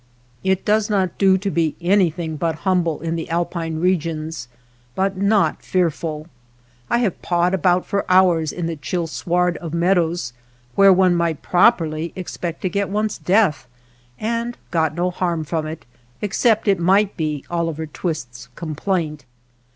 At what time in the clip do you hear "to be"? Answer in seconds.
1.37-1.75